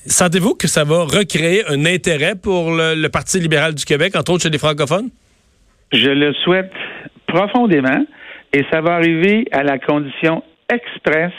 sentez-vous 0.05 0.53
que 0.53 0.67
ça 0.67 0.83
va 0.83 1.03
recréer 1.03 1.63
un 1.67 1.85
intérêt 1.85 2.35
pour 2.35 2.71
le, 2.71 2.93
le 2.93 3.09
Parti 3.09 3.39
libéral 3.39 3.73
du 3.73 3.85
Québec, 3.85 4.15
entre 4.15 4.33
autres 4.33 4.43
chez 4.43 4.51
les 4.51 4.59
francophones? 4.59 5.09
Je 5.91 6.09
le 6.09 6.33
souhaite 6.43 6.71
profondément 7.25 8.05
et 8.53 8.63
ça 8.71 8.81
va 8.81 8.93
arriver 8.93 9.47
à 9.51 9.63
la 9.63 9.79
condition 9.79 10.43
expresse 10.71 11.33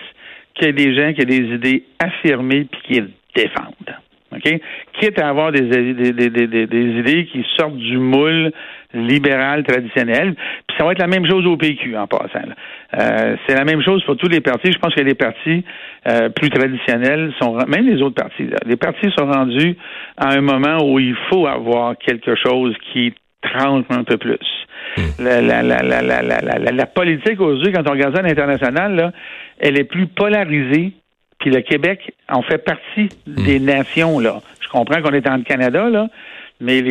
qu'il 0.55 0.67
y 0.67 0.71
ait 0.71 0.73
des 0.73 0.97
gens 0.97 1.13
qui 1.13 1.23
aient 1.23 1.27
des 1.27 1.55
idées 1.55 1.85
affirmées 2.01 2.65
puis 2.65 2.81
qui 2.87 2.99
les 3.39 3.45
défendent. 3.45 3.97
OK? 4.31 4.61
Quitte 5.01 5.19
à 5.21 5.29
avoir 5.29 5.53
des, 5.53 5.63
des, 5.63 6.13
des, 6.13 6.47
des, 6.67 6.99
idées 6.99 7.27
qui 7.27 7.45
sortent 7.57 7.77
du 7.77 7.97
moule 7.97 8.53
libéral 8.93 9.65
traditionnel. 9.65 10.35
Puis 10.67 10.77
ça 10.79 10.85
va 10.85 10.93
être 10.93 10.99
la 10.99 11.07
même 11.07 11.27
chose 11.27 11.47
au 11.47 11.57
PQ 11.57 11.97
en 11.97 12.07
passant. 12.07 12.49
Euh, 12.99 13.37
c'est 13.47 13.55
la 13.55 13.65
même 13.65 13.83
chose 13.83 14.05
pour 14.05 14.17
tous 14.17 14.29
les 14.29 14.41
partis. 14.41 14.73
Je 14.73 14.79
pense 14.79 14.95
que 14.95 15.01
les 15.01 15.15
partis 15.15 15.65
euh, 16.07 16.29
plus 16.29 16.51
traditionnels 16.51 17.33
sont 17.41 17.57
même 17.67 17.87
les 17.87 18.03
autres 18.03 18.17
partis. 18.17 18.49
Les 18.67 18.77
partis 18.77 19.11
sont 19.17 19.27
rendus 19.27 19.77
à 20.17 20.35
un 20.35 20.41
moment 20.41 20.79
où 20.85 20.99
il 20.99 21.17
faut 21.31 21.47
avoir 21.47 21.97
quelque 21.97 22.35
chose 22.35 22.75
qui 22.93 23.15
tranche 23.43 23.85
un 23.91 24.05
peu 24.05 24.19
plus. 24.19 24.39
La, 25.19 25.41
la, 25.41 25.63
la, 25.63 25.83
la, 25.83 26.03
la, 26.03 26.23
la, 26.23 26.73
la 26.73 26.87
politique 26.87 27.41
aujourd'hui, 27.41 27.73
quand 27.73 27.87
on 27.89 27.93
regarde 27.93 28.15
ça 28.15 28.21
à 28.21 28.27
l'international, 28.27 28.95
là, 28.95 29.13
elle 29.61 29.79
est 29.79 29.85
plus 29.85 30.07
polarisée. 30.07 30.93
Puis 31.49 31.57
le 31.57 31.63
Québec 31.63 32.13
en 32.29 32.43
fait 32.43 32.59
partie 32.59 33.09
des 33.27 33.59
nations. 33.59 34.19
Là. 34.19 34.41
Je 34.61 34.69
comprends 34.69 35.01
qu'on 35.01 35.15
est 35.15 35.27
en 35.27 35.41
Canada, 35.41 35.89
là, 35.89 36.09
mais 36.61 36.83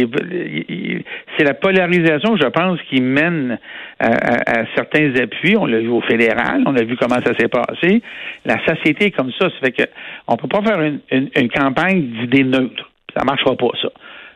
c'est 1.38 1.44
la 1.44 1.54
polarisation, 1.54 2.36
je 2.38 2.48
pense, 2.48 2.80
qui 2.90 3.02
mène 3.02 3.60
à, 4.00 4.66
certains 4.76 5.14
appuis. 5.16 5.56
On 5.58 5.68
l'a 5.68 5.80
vu 5.80 5.90
au 5.90 6.02
fédéral, 6.02 6.64
on 6.66 6.76
a 6.76 6.84
vu 6.84 6.98
comment 6.98 7.22
ça 7.24 7.36
s'est 7.38 7.50
passé. 7.50 8.02
La 8.46 8.58
société 8.66 9.08
est 9.08 9.12
comme 9.12 9.32
ça. 9.34 9.50
Ça 9.50 9.56
fait 9.62 9.74
que 9.74 9.84
on 10.28 10.38
peut 10.38 10.48
pas 10.48 10.64
faire 10.64 10.82
une, 10.82 11.02
une, 11.12 11.50
campagne 11.50 12.02
d'idées 12.02 12.44
neutres. 12.44 12.90
Ça 13.16 13.24
marchera 13.24 13.56
pas, 13.56 13.70
ça. 13.80 13.90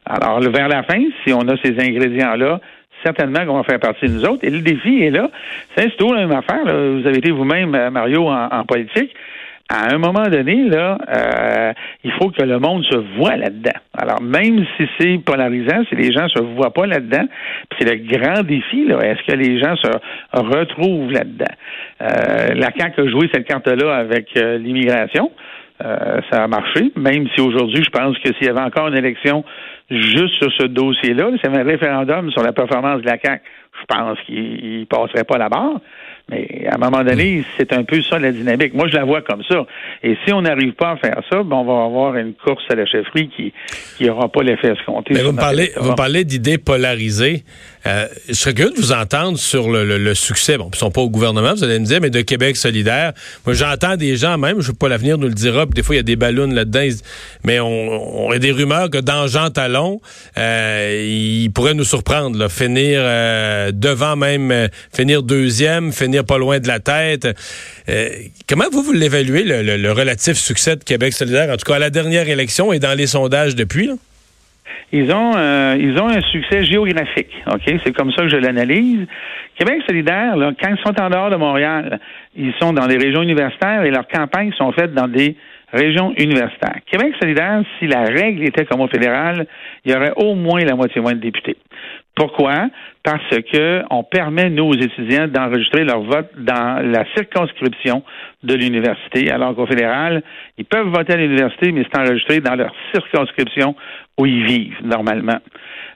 Alors, 0.06 0.40
vers 0.40 0.68
la 0.68 0.84
fin, 0.84 1.02
si 1.26 1.34
on 1.34 1.48
a 1.48 1.56
ces 1.64 1.80
ingrédients-là, 1.80 2.60
certainement 3.04 3.46
qu'on 3.46 3.58
va 3.58 3.64
faire 3.64 3.80
partie 3.80 4.06
de 4.06 4.12
nous 4.12 4.26
autres. 4.26 4.44
Et 4.44 4.50
le 4.50 4.60
défi 4.60 5.04
est 5.04 5.10
là. 5.10 5.32
C'est 5.76 5.96
toujours 5.98 6.14
la 6.14 6.28
même 6.28 6.38
affaire. 6.38 6.64
Vous 6.64 7.08
avez 7.08 7.18
été 7.18 7.32
vous-même, 7.32 7.74
euh, 7.76 7.90
Mario, 7.90 8.30
en, 8.30 8.64
politique. 8.66 9.16
À 9.74 9.94
un 9.94 10.00
moment 10.00 10.28
donné, 10.28 10.68
là, 10.68 10.98
euh, 11.08 11.74
il 12.04 12.12
faut 12.14 12.30
que 12.30 12.44
le 12.44 12.60
monde 12.60 12.84
se 12.84 12.98
voit 13.18 13.38
là-dedans. 13.38 13.80
Alors, 13.98 14.22
même 14.22 14.66
si 14.76 14.86
c'est 15.00 15.18
polarisant, 15.24 15.84
si 15.88 15.96
les 15.96 16.12
gens 16.12 16.28
se 16.28 16.42
voient 16.42 16.74
pas 16.74 16.86
là-dedans, 16.88 17.26
c'est 17.80 17.90
le 17.90 17.96
grand 18.06 18.44
défi, 18.44 18.86
là. 18.86 19.00
Est-ce 19.00 19.32
que 19.32 19.38
les 19.38 19.62
gens 19.62 19.76
se 19.78 19.90
retrouvent 20.34 21.12
là-dedans? 21.12 21.56
Euh, 22.02 22.54
la 22.54 22.70
CAQ 22.78 23.02
a 23.02 23.08
joué 23.08 23.30
cette 23.34 23.48
carte-là 23.48 23.96
avec 23.96 24.34
l'immigration. 24.36 25.32
ça 25.80 26.44
a 26.44 26.48
marché, 26.48 26.92
même 26.98 27.28
si 27.34 27.42
aujourd'hui, 27.42 27.82
je 27.84 27.90
pense 27.90 28.18
que 28.20 28.34
s'il 28.34 28.48
y 28.48 28.50
avait 28.50 28.60
encore 28.60 28.90
une 28.90 28.98
élection 28.98 29.46
juste 29.92 30.36
sur 30.36 30.52
ce 30.54 30.68
dossier-là. 30.68 31.32
C'est 31.42 31.50
un 31.50 31.64
référendum 31.64 32.32
sur 32.32 32.44
la 32.44 32.54
performance 32.54 33.02
de 33.02 33.08
la 33.08 33.18
CAQ. 33.24 33.44
Je 33.82 33.86
pense 33.88 34.20
qu'il 34.26 34.86
passerait 34.88 35.24
pas 35.24 35.38
la 35.38 35.50
barre. 35.50 35.80
Mais 36.30 36.66
à 36.68 36.76
un 36.76 36.78
moment 36.78 37.04
donné, 37.04 37.44
c'est 37.58 37.74
un 37.74 37.84
peu 37.84 38.02
ça 38.02 38.20
la 38.20 38.32
dynamique. 38.32 38.74
Moi, 38.74 38.88
je 38.88 38.96
la 38.96 39.04
vois 39.04 39.22
comme 39.22 39.44
ça. 39.44 39.66
Et 40.04 40.18
si 40.26 40.34
on 40.34 40.42
n'arrive 40.42 40.74
pas 40.74 40.92
à 40.92 40.98
faire 40.98 41.22
ça, 41.30 41.44
ben, 41.44 41.56
on 41.56 41.66
va 41.66 41.86
avoir 41.86 42.16
une 42.16 42.34
course 42.34 42.64
à 42.70 42.76
la 42.76 42.86
chefferie 42.86 43.30
qui 43.30 43.54
n'aura 44.00 44.30
pas 44.30 44.44
l'effet 44.44 44.70
escompté. 44.70 45.14
Mais 45.14 45.24
vous 45.24 45.34
parlez, 45.34 45.72
vous 45.78 45.96
parlez 45.96 46.24
d'idées 46.24 46.58
polarisées. 46.58 47.44
Euh, 47.88 48.06
je 48.28 48.34
serais 48.34 48.54
curieux 48.54 48.72
de 48.72 48.78
vous 48.78 48.92
entendre 48.92 49.38
sur 49.38 49.70
le, 49.70 50.14
succès. 50.14 50.58
Bon, 50.58 50.70
ils 50.72 50.78
sont 50.78 50.92
pas 50.92 51.02
au 51.02 51.10
gouvernement, 51.10 51.54
vous 51.54 51.64
allez 51.64 51.80
me 51.80 51.86
dire, 51.86 52.00
mais 52.02 52.10
de 52.10 52.22
Québec 52.22 52.56
solidaire. 52.58 53.14
Moi, 53.46 53.56
j'entends 53.56 53.96
des 53.96 54.16
gens, 54.16 54.38
même, 54.38 54.62
je 54.62 54.68
ne 54.68 54.72
veux 54.72 54.78
pas 54.78 54.90
l'avenir 54.90 55.18
nous 55.18 55.28
le 55.28 55.34
dira, 55.34 55.66
puis 55.66 55.74
des 55.74 55.84
fois, 55.84 55.96
il 55.96 56.00
y 56.00 56.02
a 56.02 56.04
des 56.04 56.16
ballons 56.16 56.48
là-dedans, 56.48 56.88
mais 57.44 57.60
on, 57.60 58.28
on, 58.28 58.32
a 58.32 58.40
des 58.40 58.52
rumeurs 58.52 58.90
que 58.90 58.98
dans 58.98 59.28
Jean 59.28 59.50
Talon, 59.50 60.00
euh, 60.38 61.06
il 61.08 61.50
pourrait 61.52 61.74
nous 61.74 61.84
surprendre, 61.84 62.38
là, 62.38 62.50
finir 62.50 63.00
euh, 63.04 63.72
devant 63.74 64.16
même, 64.16 64.52
euh, 64.52 64.68
finir 64.94 65.24
deuxième, 65.24 65.92
finir 65.92 66.11
pas 66.20 66.38
loin 66.38 66.60
de 66.60 66.68
la 66.68 66.80
tête. 66.80 67.28
comment 68.48 68.66
vous, 68.72 68.84
vous 68.84 68.94
l'évaluez, 68.94 69.44
le, 69.44 69.92
relatif 69.92 70.34
succès 70.34 70.76
de 70.76 70.84
Québec 70.84 71.14
solidaire, 71.14 71.50
en 71.50 71.58
tout 71.58 71.66
cas 71.66 71.76
à 71.76 71.80
la 71.80 71.90
dernière 71.90 72.30
élection 72.30 72.74
et 72.74 72.80
dans 72.80 72.98
les 72.98 73.08
sondages 73.08 73.56
depuis? 73.56 73.90
Ils 74.94 75.12
ont, 75.12 75.34
euh, 75.36 75.78
ils 75.80 75.98
ont 75.98 76.10
un 76.10 76.22
succès 76.22 76.66
géographique. 76.66 77.32
OK? 77.48 77.62
C'est 77.84 77.94
comme 77.94 78.12
ça 78.12 78.24
que 78.24 78.30
je 78.30 78.38
l'analyse. 78.38 79.08
Québec 79.58 79.82
solidaire, 79.88 80.34
quand 80.62 80.70
ils 80.70 80.82
sont 80.84 81.00
en 81.00 81.10
dehors 81.10 81.30
de 81.30 81.36
Montréal, 81.38 82.00
ils 82.36 82.54
sont 82.60 82.74
dans 82.74 82.88
des 82.88 82.98
régions 82.98 83.22
universitaires 83.22 83.84
et 83.84 83.92
leurs 83.92 84.08
campagnes 84.08 84.52
sont 84.54 84.72
faites 84.72 84.94
dans 84.94 85.08
des 85.08 85.36
régions 85.72 86.14
universitaires. 86.18 86.80
Québec 86.92 87.14
solidaire, 87.22 87.64
si 87.80 87.88
la 87.88 88.04
règle 88.04 88.44
était 88.44 88.66
comme 88.66 88.82
au 88.82 88.88
fédéral, 88.88 89.48
il 89.86 89.92
y 89.92 89.96
aurait 89.96 90.14
au 90.16 90.36
moins 90.36 90.64
la 90.64 90.76
moitié 90.76 91.02
moins 91.02 91.14
de 91.14 91.20
députés. 91.20 91.58
Pourquoi? 92.16 92.70
Parce 93.04 93.30
que 93.52 93.82
on 93.90 94.04
permet, 94.04 94.50
nous, 94.50 94.66
aux 94.66 94.74
étudiants, 94.74 95.28
d'enregistrer 95.28 95.86
leur 95.86 96.02
vote 96.02 96.30
dans 96.38 96.86
la 96.86 97.06
circonscription 97.16 98.04
de 98.44 98.54
l'université, 98.54 99.32
alors 99.32 99.56
qu'au 99.56 99.66
fédéral, 99.66 100.22
ils 100.58 100.66
peuvent 100.66 100.88
voter 100.88 101.14
à 101.14 101.18
l'université, 101.18 101.72
mais 101.72 101.84
c'est 101.90 102.00
enregistré 102.00 102.42
dans 102.42 102.56
leur 102.56 102.74
circonscription 102.94 103.76
où 104.18 104.26
ils 104.26 104.46
vivent 104.46 104.76
normalement. 104.84 105.40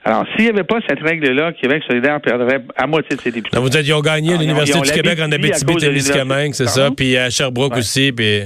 Alors, 0.04 0.24
s'il 0.34 0.44
n'y 0.44 0.50
avait 0.50 0.64
pas 0.64 0.78
cette 0.88 1.00
règle-là, 1.00 1.52
Québec 1.52 1.82
solidaire 1.86 2.20
perdrait 2.20 2.62
à 2.76 2.86
moitié 2.86 3.16
de 3.16 3.20
ses 3.20 3.32
députés. 3.32 3.58
vous 3.58 3.76
avez 3.76 4.02
gagné 4.02 4.34
à 4.34 4.38
l'Université 4.38 4.80
du 4.80 4.90
Québec 4.90 5.18
en 5.20 5.30
Abitibi-Témiscamingue, 5.30 6.54
c'est 6.54 6.68
ça, 6.68 6.90
puis 6.96 7.16
à 7.16 7.28
Sherbrooke 7.28 7.76
aussi, 7.76 8.12
puis... 8.12 8.44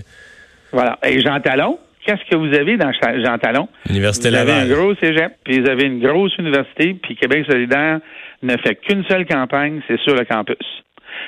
Voilà. 0.73 0.99
Et 1.05 1.21
Jean 1.21 1.41
Talon, 1.41 1.79
qu'est-ce 2.05 2.25
que 2.31 2.37
vous 2.37 2.55
avez 2.55 2.77
dans 2.77 2.93
Jean 2.93 3.39
Talon? 3.39 3.69
Université 3.89 4.29
vous 4.29 4.35
Laval. 4.35 4.67
Vous 4.67 4.73
avez 4.73 4.73
un 4.73 4.77
gros 4.77 4.95
cégep, 4.97 5.33
puis 5.45 5.61
vous 5.61 5.69
avez 5.69 5.85
une 5.85 6.01
grosse 6.01 6.37
université, 6.39 6.95
puis 6.95 7.17
Québec 7.17 7.47
solidaire 7.49 8.01
ne 8.43 8.57
fait 8.57 8.77
qu'une 8.77 9.05
seule 9.05 9.27
campagne, 9.27 9.81
c'est 9.89 10.01
sur 10.01 10.15
le 10.15 10.25
campus. 10.25 10.57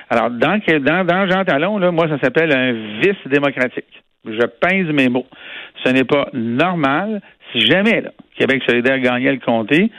Alors, 0.08 0.30
dans, 0.30 0.58
dans, 0.58 1.04
dans 1.04 1.30
Jean 1.30 1.44
Talon, 1.44 1.78
là, 1.78 1.90
moi, 1.90 2.08
ça 2.08 2.18
s'appelle 2.20 2.52
un 2.52 2.72
vice 3.00 3.16
démocratique. 3.26 4.02
Je 4.24 4.46
pince 4.46 4.86
mes 4.92 5.08
mots. 5.08 5.26
Ce 5.84 5.90
n'est 5.90 6.04
pas 6.04 6.28
normal 6.32 7.20
si 7.52 7.60
jamais 7.60 8.00
là, 8.00 8.10
Québec 8.38 8.62
solidaire 8.66 8.98
gagnait 8.98 9.32
le 9.32 9.38
comté 9.38 9.90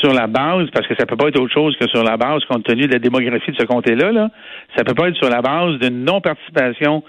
sur 0.00 0.12
la 0.12 0.26
base, 0.26 0.68
parce 0.72 0.86
que 0.86 0.94
ça 0.98 1.06
peut 1.06 1.16
pas 1.16 1.28
être 1.28 1.40
autre 1.40 1.52
chose 1.52 1.76
que 1.76 1.88
sur 1.88 2.02
la 2.02 2.16
base, 2.16 2.44
compte 2.46 2.64
tenu 2.64 2.86
de 2.86 2.92
la 2.92 2.98
démographie 2.98 3.52
de 3.52 3.56
ce 3.56 3.66
comté-là, 3.66 4.10
là, 4.10 4.30
ça 4.76 4.84
peut 4.84 4.94
pas 4.94 5.08
être 5.08 5.16
sur 5.16 5.28
la 5.28 5.42
base 5.42 5.78
d'une 5.78 6.04
non-participation 6.04 7.02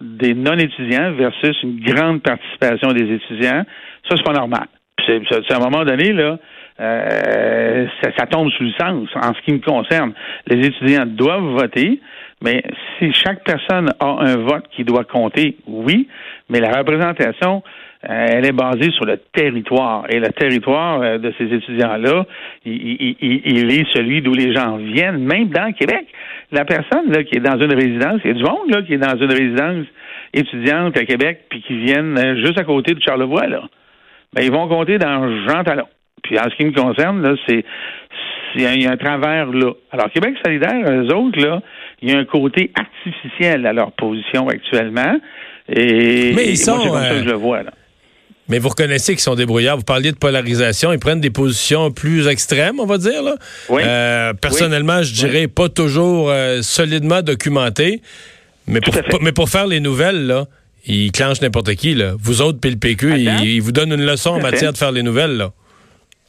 des 0.00 0.34
non-étudiants 0.34 1.12
versus 1.12 1.56
une 1.62 1.80
grande 1.80 2.22
participation 2.22 2.92
des 2.92 3.14
étudiants. 3.14 3.64
Ça, 4.08 4.16
c'est 4.16 4.24
pas 4.24 4.32
normal. 4.32 4.66
C'est, 5.06 5.20
à 5.52 5.56
un 5.56 5.60
moment 5.60 5.84
donné, 5.84 6.12
là, 6.12 6.38
euh, 6.80 7.86
ça, 8.16 8.26
tombe 8.26 8.50
sous 8.50 8.64
le 8.64 8.72
sens. 8.78 9.08
En 9.14 9.32
ce 9.34 9.40
qui 9.42 9.52
me 9.52 9.58
concerne, 9.58 10.12
les 10.46 10.66
étudiants 10.66 11.06
doivent 11.06 11.54
voter, 11.58 12.00
mais 12.42 12.62
si 12.98 13.12
chaque 13.12 13.44
personne 13.44 13.92
a 14.00 14.16
un 14.20 14.36
vote 14.36 14.64
qui 14.70 14.84
doit 14.84 15.04
compter, 15.04 15.56
oui, 15.66 16.08
mais 16.50 16.60
la 16.60 16.76
représentation, 16.78 17.62
elle 18.08 18.44
est 18.44 18.52
basée 18.52 18.90
sur 18.92 19.04
le 19.04 19.18
territoire. 19.32 20.04
Et 20.08 20.18
le 20.18 20.28
territoire 20.28 21.00
euh, 21.02 21.18
de 21.18 21.32
ces 21.38 21.44
étudiants-là, 21.44 22.24
il, 22.64 23.16
il, 23.20 23.72
est 23.72 23.86
celui 23.92 24.22
d'où 24.22 24.32
les 24.32 24.54
gens 24.54 24.76
viennent, 24.76 25.24
même 25.24 25.48
dans 25.48 25.66
le 25.66 25.72
Québec. 25.72 26.06
La 26.52 26.64
personne 26.64 27.10
là, 27.10 27.24
qui 27.24 27.36
est 27.36 27.40
dans 27.40 27.60
une 27.60 27.74
résidence, 27.74 28.20
il 28.24 28.28
y 28.28 28.30
a 28.30 28.34
du 28.34 28.44
monde 28.44 28.70
là, 28.70 28.82
qui 28.82 28.94
est 28.94 28.98
dans 28.98 29.16
une 29.16 29.32
résidence 29.32 29.86
étudiante 30.32 30.96
à 30.96 31.04
Québec, 31.04 31.46
puis 31.48 31.62
qui 31.62 31.78
viennent 31.78 32.18
euh, 32.18 32.36
juste 32.36 32.58
à 32.58 32.64
côté 32.64 32.94
de 32.94 33.02
Charlevoix, 33.02 33.46
là. 33.46 33.62
Ben, 34.32 34.42
ils 34.42 34.52
vont 34.52 34.68
compter 34.68 34.98
dans 34.98 35.28
Jean 35.46 35.64
Talon. 35.64 35.86
Puis 36.22 36.38
en 36.38 36.44
ce 36.44 36.56
qui 36.56 36.64
me 36.64 36.72
concerne, 36.72 37.22
là, 37.22 37.34
c'est 37.48 37.64
il 38.54 38.82
y 38.82 38.86
a 38.86 38.90
un 38.90 38.96
travers 38.96 39.46
là. 39.46 39.72
Alors, 39.92 40.10
Québec 40.10 40.34
solidaire, 40.44 40.82
eux 40.88 41.12
autres, 41.14 41.40
là, 41.40 41.60
il 42.00 42.10
y 42.10 42.14
a 42.14 42.18
un 42.18 42.24
côté 42.24 42.70
artificiel 42.74 43.66
à 43.66 43.72
leur 43.72 43.92
position 43.92 44.48
actuellement. 44.48 45.18
Et, 45.68 46.32
Mais 46.34 46.48
ils 46.48 46.56
sont, 46.56 46.76
moi, 46.76 46.86
comme 46.86 47.02
ça 47.02 47.10
que 47.10 47.24
je 47.24 47.28
le 47.28 47.34
vois, 47.34 47.62
là. 47.62 47.72
Mais 48.48 48.58
vous 48.58 48.68
reconnaissez 48.68 49.12
qu'ils 49.12 49.22
sont 49.22 49.34
débrouillards. 49.34 49.76
Vous 49.76 49.82
parliez 49.82 50.12
de 50.12 50.16
polarisation. 50.16 50.92
Ils 50.92 50.98
prennent 50.98 51.20
des 51.20 51.30
positions 51.30 51.90
plus 51.90 52.28
extrêmes, 52.28 52.78
on 52.78 52.86
va 52.86 52.98
dire. 52.98 53.22
Là. 53.22 53.34
Oui. 53.68 53.82
Euh, 53.84 54.32
personnellement, 54.34 55.02
je 55.02 55.12
dirais 55.12 55.48
pas 55.48 55.68
toujours 55.68 56.30
euh, 56.30 56.62
solidement 56.62 57.22
documenté. 57.22 58.00
Mais 58.68 58.80
pour, 58.80 58.94
mais 59.20 59.32
pour 59.32 59.48
faire 59.48 59.66
les 59.66 59.80
nouvelles, 59.80 60.26
là, 60.26 60.46
ils 60.86 61.12
clenchent 61.12 61.40
n'importe 61.40 61.74
qui. 61.74 61.94
Là. 61.94 62.12
Vous 62.18 62.42
autres, 62.42 62.60
puis 62.60 62.70
le 62.70 62.76
PQ, 62.76 63.14
ils, 63.18 63.60
vous 63.60 63.72
donnent 63.72 63.92
une 63.92 64.06
leçon 64.06 64.30
en 64.30 64.40
matière 64.40 64.72
de 64.72 64.78
faire 64.78 64.92
les 64.92 65.02
nouvelles. 65.02 65.36
Là. 65.36 65.50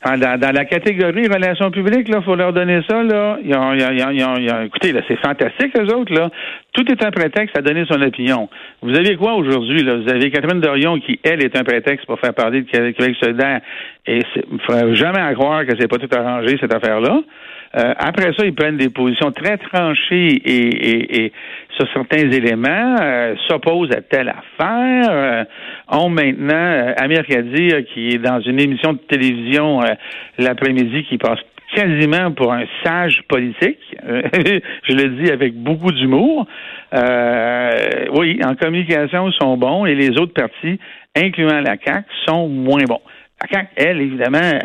Dans, 0.05 0.53
la 0.53 0.65
catégorie 0.65 1.27
relations 1.27 1.71
publiques, 1.71 2.07
il 2.07 2.23
faut 2.23 2.35
leur 2.35 2.53
donner 2.53 2.81
ça. 2.87 3.03
Là. 3.03 3.37
Ils 3.43 3.55
ont, 3.55 3.73
ils 3.73 4.51
ont, 4.51 4.61
écoutez, 4.63 4.91
là, 4.91 5.01
c'est 5.07 5.19
fantastique, 5.19 5.75
eux 5.77 5.93
autres. 5.95 6.13
Là. 6.13 6.29
Tout 6.77 6.91
est 6.91 7.03
un 7.03 7.09
prétexte 7.09 7.57
à 7.57 7.63
donner 7.63 7.85
son 7.89 7.99
opinion. 8.03 8.49
Vous 8.83 8.95
avez 8.95 9.15
quoi 9.15 9.33
aujourd'hui? 9.33 9.83
Vous 9.83 10.13
avez 10.13 10.29
Catherine 10.29 10.61
Dorion 10.61 10.99
qui, 10.99 11.19
elle, 11.23 11.43
est 11.43 11.57
un 11.57 11.63
prétexte 11.63 12.05
pour 12.05 12.19
faire 12.19 12.35
parler 12.35 12.61
de 12.61 12.69
Québec 12.69 13.15
solidaire. 13.19 13.61
Et 14.05 14.19
il 14.35 14.53
ne 14.53 14.59
faudrait 14.59 14.93
jamais 14.93 15.33
croire 15.33 15.65
que 15.65 15.71
c'est 15.79 15.87
pas 15.87 15.97
tout 15.97 16.15
arrangé, 16.15 16.55
cette 16.61 16.71
affaire-là. 16.71 17.21
Euh, 17.77 17.93
après 17.97 18.31
ça, 18.37 18.45
ils 18.45 18.53
prennent 18.53 18.77
des 18.77 18.89
positions 18.89 19.31
très 19.31 19.57
tranchées 19.57 20.39
et, 20.45 21.33
sur 21.75 21.91
certains 21.93 22.29
éléments, 22.29 22.95
euh, 23.01 23.33
s'opposent 23.47 23.91
à 23.91 24.01
telle 24.01 24.29
affaire, 24.29 25.09
euh, 25.09 25.43
ont 25.89 26.09
maintenant 26.09 26.93
Amir 26.97 27.25
Kadir 27.25 27.85
qui 27.91 28.09
est 28.09 28.19
dans 28.19 28.39
une 28.41 28.59
émission 28.59 28.93
de 28.93 28.99
télévision 28.99 29.79
l'après-midi 30.37 31.05
qui 31.05 31.17
passe 31.17 31.39
quasiment 31.75 32.31
pour 32.31 32.53
un 32.53 32.65
sage 32.83 33.21
politique. 33.27 33.79
Je 34.03 34.93
le 34.93 35.21
dis 35.21 35.31
avec 35.31 35.53
beaucoup 35.55 35.91
d'humour. 35.91 36.47
oui, 36.93 38.39
en 38.45 38.55
communication, 38.55 39.29
ils 39.29 39.37
sont 39.39 39.57
bons 39.57 39.85
et 39.85 39.95
les 39.95 40.11
autres 40.19 40.33
partis, 40.33 40.79
incluant 41.15 41.61
la 41.61 41.75
CAQ, 41.83 42.05
sont 42.27 42.47
moins 42.47 42.83
bons. 42.87 43.01
La 43.41 43.47
CAQ, 43.49 43.69
elle, 43.75 44.01
évidemment, 44.01 44.59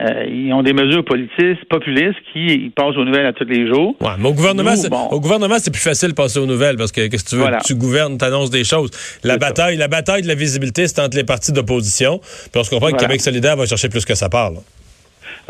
euh, 0.00 0.24
ils 0.28 0.52
ont 0.52 0.62
des 0.62 0.72
mesures 0.72 1.04
politistes, 1.04 1.64
populistes 1.68 2.18
qui 2.32 2.72
passent 2.76 2.96
aux 2.96 3.04
nouvelles 3.04 3.26
à 3.26 3.32
tous 3.32 3.44
les 3.44 3.66
jours. 3.66 3.96
Ouais, 4.00 4.10
mais 4.18 4.28
au 4.28 4.32
gouvernement, 4.32 4.74
au 5.10 5.20
gouvernement, 5.20 5.56
c'est 5.58 5.72
plus 5.72 5.82
facile 5.82 6.10
de 6.10 6.14
passer 6.14 6.38
aux 6.38 6.46
nouvelles 6.46 6.76
parce 6.76 6.92
que 6.92 7.08
qu'est-ce 7.08 7.24
que 7.24 7.30
tu 7.30 7.36
veux, 7.36 7.46
tu 7.64 7.74
gouvernes, 7.74 8.16
tu 8.16 8.24
annonces 8.24 8.50
des 8.50 8.62
choses. 8.62 8.90
La 9.24 9.38
bataille, 9.38 9.76
la 9.76 9.88
bataille 9.88 10.22
de 10.22 10.28
la 10.28 10.36
visibilité, 10.36 10.86
c'est 10.86 11.00
entre 11.00 11.16
les 11.16 11.24
partis 11.24 11.52
d'opposition. 11.52 12.18
Puis 12.18 12.60
on 12.60 12.62
se 12.62 12.70
comprend 12.70 12.90
que 12.92 12.96
Québec 12.96 13.20
solidaire 13.20 13.56
va 13.56 13.66
chercher 13.66 13.88
plus 13.88 14.04
que 14.04 14.14
ça 14.14 14.28
parle. 14.28 14.58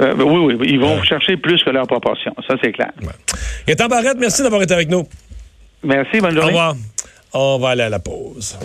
Euh, 0.01 0.15
oui, 0.17 0.55
oui, 0.55 0.69
ils 0.69 0.81
vont 0.81 1.03
chercher 1.03 1.37
plus 1.37 1.63
que 1.63 1.71
leur 1.71 1.87
proportion. 1.87 2.33
Ça, 2.47 2.55
c'est 2.63 2.73
clair. 2.73 2.93
Ouais. 3.03 3.75
Barrette, 3.89 4.19
merci 4.19 4.43
d'avoir 4.43 4.63
été 4.63 4.75
avec 4.75 4.89
nous. 4.89 5.07
Merci, 5.83 6.21
bonne 6.21 6.35
journée. 6.35 6.43
Au 6.43 6.47
revoir. 6.47 6.75
On 7.33 7.59
va 7.59 7.71
aller 7.71 7.83
à 7.83 7.89
la 7.89 7.99
pause. 7.99 8.59